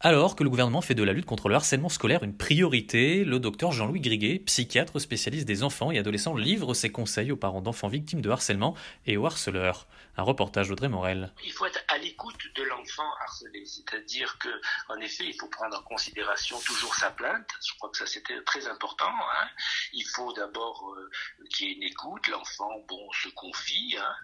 Alors 0.00 0.36
que 0.36 0.44
le 0.44 0.50
gouvernement 0.50 0.80
fait 0.80 0.94
de 0.94 1.02
la 1.02 1.12
lutte 1.12 1.26
contre 1.26 1.48
le 1.48 1.56
harcèlement 1.56 1.88
scolaire 1.88 2.22
une 2.22 2.36
priorité, 2.36 3.24
le 3.24 3.40
docteur 3.40 3.72
Jean-Louis 3.72 4.00
Griguet, 4.00 4.38
psychiatre 4.46 5.00
spécialiste 5.00 5.44
des 5.44 5.64
enfants 5.64 5.90
et 5.90 5.98
adolescents, 5.98 6.36
livre 6.36 6.72
ses 6.72 6.92
conseils 6.92 7.32
aux 7.32 7.36
parents 7.36 7.62
d'enfants 7.62 7.88
victimes 7.88 8.20
de 8.20 8.30
harcèlement 8.30 8.76
et 9.06 9.16
aux 9.16 9.26
harceleurs. 9.26 9.88
Un 10.16 10.22
reportage 10.22 10.68
d'Audrey 10.68 10.88
Morel. 10.88 11.32
Il 11.44 11.50
faut 11.50 11.66
être 11.66 11.82
à 11.88 11.98
l'écoute 11.98 12.38
de 12.54 12.62
l'enfant 12.62 13.10
harcelé, 13.22 13.64
c'est-à-dire 13.66 14.38
que, 14.38 14.48
en 14.88 15.00
effet, 15.00 15.24
il 15.26 15.34
faut 15.34 15.48
prendre 15.48 15.76
en 15.76 15.82
considération 15.82 16.60
toujours 16.60 16.94
sa 16.94 17.10
plainte. 17.10 17.48
Je 17.66 17.74
crois 17.74 17.90
que 17.90 17.98
ça 17.98 18.06
c'était 18.06 18.40
très 18.42 18.68
important. 18.68 19.10
Hein. 19.10 19.48
Il 19.92 20.04
faut 20.14 20.32
d'abord 20.32 20.94
euh, 20.96 21.10
qu'il 21.50 21.66
y 21.66 21.70
ait 21.72 21.74
une 21.74 21.82
écoute, 21.82 22.28
l'enfant 22.28 22.70
bon 22.86 23.10
se 23.12 23.28
confie, 23.30 23.96
hein. 23.98 24.14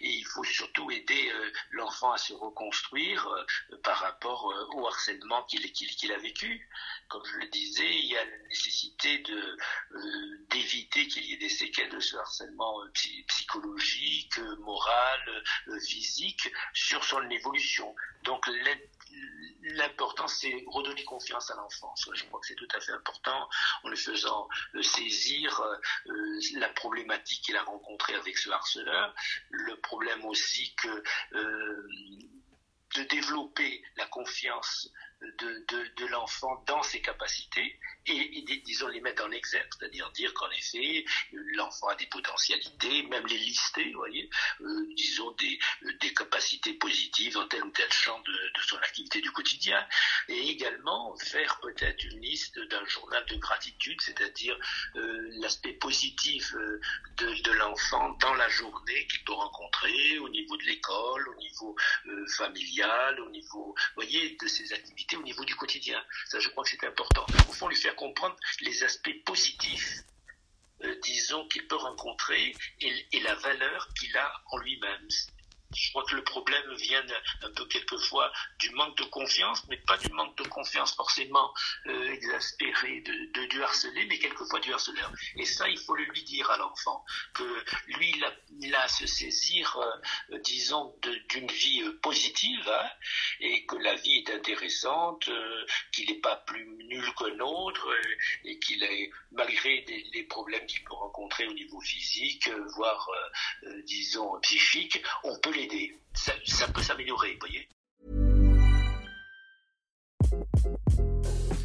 Et 0.00 0.10
il 0.10 0.24
faut 0.24 0.44
surtout 0.44 0.90
aider 0.90 1.30
euh, 1.30 1.50
l'enfant 1.70 2.12
à 2.12 2.18
se 2.18 2.32
reconstruire 2.32 3.26
euh, 3.26 3.76
par 3.82 3.98
rapport 3.98 4.50
euh, 4.50 4.66
au 4.74 4.86
harcèlement 4.86 5.42
qu'il 5.44 6.12
a 6.12 6.18
vécu. 6.18 6.68
Comme 7.08 7.24
je 7.24 7.36
le 7.38 7.48
disais, 7.48 7.98
il 7.98 8.06
y 8.06 8.16
a 8.16 8.24
la 8.24 8.38
nécessité 8.48 9.18
de 9.18 9.58
de 11.86 12.00
ce 12.00 12.16
harcèlement 12.16 12.82
euh, 12.82 12.88
psy- 12.94 13.24
psychologique, 13.28 14.38
euh, 14.38 14.56
moral, 14.56 15.44
euh, 15.68 15.80
physique 15.80 16.50
sur 16.74 17.04
son 17.04 17.28
évolution. 17.30 17.94
Donc 18.24 18.46
l'im- 18.48 18.80
l'important 19.74 20.26
c'est 20.28 20.64
redonner 20.68 21.04
confiance 21.04 21.50
à 21.50 21.54
l'enfant. 21.56 21.94
Ça, 21.96 22.10
Je 22.14 22.24
crois 22.24 22.40
que 22.40 22.46
c'est 22.46 22.54
tout 22.56 22.68
à 22.74 22.80
fait 22.80 22.92
important 22.92 23.48
en 23.84 23.88
lui 23.88 23.96
faisant 23.96 24.48
saisir 24.82 25.62
la 26.54 26.68
problématique 26.70 27.42
qu'il 27.44 27.56
a 27.56 27.62
rencontrée 27.62 28.14
avec 28.14 28.36
ce 28.38 28.50
harceleur, 28.50 29.14
le 29.50 29.76
problème 29.80 30.24
aussi 30.26 30.74
que 30.76 31.02
de 32.96 33.02
développer 33.04 33.82
la 33.96 34.06
confiance 34.06 34.90
de, 35.38 35.64
de, 35.68 35.88
de 35.96 36.06
l'enfant 36.06 36.56
dans 36.66 36.82
ses 36.82 37.00
capacités 37.00 37.78
et, 38.06 38.38
et 38.38 38.42
dis- 38.42 38.60
disons 38.64 38.88
les 38.88 39.00
mettre 39.00 39.24
en 39.24 39.30
exergue, 39.30 39.68
c'est-à-dire 39.78 40.10
dire 40.10 40.32
qu'en 40.34 40.50
effet 40.50 41.04
l'enfant 41.56 41.88
a 41.88 41.94
des 41.96 42.06
potentialités, 42.06 43.02
même 43.04 43.26
les 43.26 43.38
lister, 43.38 43.90
vous 43.92 43.98
voyez, 43.98 44.28
euh, 44.60 44.86
disons 44.96 45.30
des, 45.32 45.58
des 46.00 46.12
capacités 46.12 46.74
positives 46.74 47.34
dans 47.34 47.46
tel 47.46 47.62
ou 47.64 47.70
tel 47.70 47.90
champ 47.92 48.18
de, 48.20 48.32
de 48.32 48.62
son 48.62 48.76
activité 48.78 49.20
du 49.20 49.30
quotidien, 49.30 49.84
et 50.28 50.50
également 50.50 51.16
faire 51.16 51.58
peut-être 51.60 52.04
une 52.04 52.20
liste 52.20 52.58
d'un 52.68 52.84
journal 52.86 53.24
de 53.26 53.36
gratitude, 53.36 54.00
c'est-à-dire 54.00 54.58
euh, 54.96 55.28
l'aspect 55.40 55.72
positif 55.72 56.54
euh, 56.54 56.80
de, 57.16 57.42
de 57.42 57.52
l'enfant 57.52 58.10
dans 58.20 58.34
la 58.34 58.48
journée 58.48 59.06
qu'il 59.06 59.24
peut 59.24 59.32
rencontrer 59.32 60.18
au 60.18 60.28
niveau 60.28 60.56
de 60.56 60.64
l'école, 60.64 61.28
au 61.28 61.34
niveau 61.36 61.76
euh, 62.06 62.26
familial, 62.36 63.20
au 63.20 63.30
niveau, 63.30 63.74
voyez, 63.94 64.36
de 64.40 64.46
ses 64.46 64.72
activités, 64.72 65.16
au 65.16 65.22
niveau 65.22 65.44
du 65.44 65.56
quotidien. 65.56 66.02
Ça, 66.26 66.38
je 66.40 66.48
crois 66.50 66.64
que 66.64 66.70
c'est 66.70 66.84
important. 66.84 67.26
Au 67.48 67.52
fond, 67.52 67.68
lui 67.68 67.76
faire 67.76 67.96
comprendre 67.96 68.36
les 68.60 68.82
aspects 68.84 69.24
positifs, 69.24 70.02
euh, 70.84 70.94
disons, 71.02 71.48
qu'il 71.48 71.66
peut 71.66 71.76
rencontrer 71.76 72.54
et, 72.80 73.06
et 73.12 73.20
la 73.20 73.34
valeur 73.34 73.88
qu'il 73.98 74.16
a 74.16 74.32
en 74.50 74.58
lui-même. 74.58 75.08
Je 75.74 75.90
crois 75.90 76.04
que 76.04 76.14
le 76.14 76.24
problème 76.24 76.74
vient 76.76 77.04
un 77.42 77.50
peu 77.50 77.66
quelquefois 77.66 78.32
du 78.58 78.70
manque 78.70 78.96
de 78.96 79.04
confiance, 79.04 79.66
mais 79.68 79.76
pas 79.76 79.98
du 79.98 80.10
manque 80.12 80.36
de 80.38 80.48
confiance 80.48 80.94
forcément 80.94 81.52
euh, 81.86 82.10
exaspéré 82.10 83.02
de, 83.02 83.32
de, 83.34 83.46
du 83.46 83.62
harcelé, 83.62 84.06
mais 84.06 84.18
quelquefois 84.18 84.60
du 84.60 84.72
harceleur. 84.72 85.12
Et 85.36 85.44
ça, 85.44 85.68
il 85.68 85.78
faut 85.78 85.94
le 85.94 86.04
lui 86.04 86.22
dire 86.22 86.50
à 86.50 86.56
l'enfant, 86.56 87.04
que 87.34 87.64
lui, 87.88 88.14
il 88.60 88.74
a, 88.74 88.80
à 88.80 88.88
se 88.88 89.06
saisir, 89.06 89.76
euh, 90.32 90.38
disons, 90.38 90.94
d'une 91.28 91.50
vie 91.50 91.82
euh, 91.82 91.98
positive, 92.00 92.66
hein, 92.68 92.90
et 93.40 93.66
que 93.66 93.76
la 93.76 93.94
vie 93.94 94.24
est 94.24 94.30
intéressante, 94.30 95.28
euh, 95.28 95.66
qu'il 95.92 96.08
n'est 96.08 96.20
pas 96.20 96.36
plus 96.36 96.66
nul 96.86 97.04
qu'un 97.14 97.40
autre, 97.40 97.88
euh, 97.90 98.16
et 98.44 98.58
qu'il 98.58 98.82
est, 98.84 99.10
malgré 99.32 99.82
des, 99.82 100.02
les 100.14 100.22
problèmes 100.24 100.64
qu'il 100.66 100.82
peut 100.84 100.94
rencontrer 100.94 101.46
au 101.46 101.52
niveau 101.52 101.80
physique, 101.80 102.48
euh, 102.48 102.64
voire, 102.74 103.08
euh, 103.10 103.68
euh, 103.68 103.82
disons, 103.82 104.40
psychique, 104.40 105.02
on 105.24 105.38
peut 105.40 105.57
l'aider. 105.58 105.92
Ça, 106.14 106.32
ça 106.44 106.68
peut 106.68 106.82
s'améliorer, 106.82 107.36
voyez. 107.40 107.68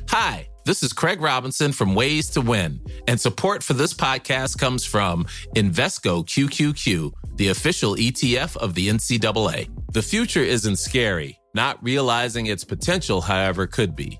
Hi, 0.09 0.47
this 0.65 0.83
is 0.83 0.93
Craig 0.93 1.21
Robinson 1.21 1.71
from 1.71 1.95
Ways 1.95 2.29
to 2.31 2.41
Win, 2.41 2.79
and 3.07 3.19
support 3.19 3.63
for 3.63 3.73
this 3.73 3.93
podcast 3.93 4.59
comes 4.59 4.85
from 4.85 5.25
Invesco 5.55 6.23
QQQ, 6.25 7.11
the 7.37 7.49
official 7.49 7.95
ETF 7.95 8.57
of 8.57 8.75
the 8.75 8.89
NCAA. 8.89 9.69
The 9.91 10.01
future 10.01 10.43
isn't 10.43 10.77
scary. 10.77 11.39
Not 11.55 11.83
realizing 11.83 12.47
its 12.47 12.63
potential, 12.63 13.21
however, 13.21 13.67
could 13.67 13.95
be. 13.95 14.19